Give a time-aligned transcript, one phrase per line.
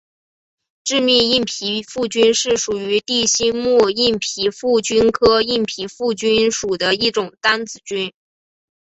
[0.83, 8.11] 致密硬皮腹菌是属于地星目硬皮腹菌科硬皮腹菌属的一种担子菌。